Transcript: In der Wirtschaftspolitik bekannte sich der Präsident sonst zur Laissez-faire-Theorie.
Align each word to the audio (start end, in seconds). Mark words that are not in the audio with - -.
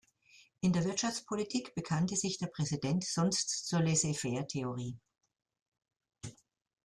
In 0.61 0.73
der 0.73 0.83
Wirtschaftspolitik 0.85 1.75
bekannte 1.75 2.15
sich 2.15 2.39
der 2.39 2.47
Präsident 2.47 3.05
sonst 3.05 3.67
zur 3.67 3.81
Laissez-faire-Theorie. 3.81 4.97